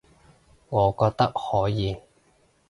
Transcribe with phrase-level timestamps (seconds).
[0.69, 1.95] 我覺得可以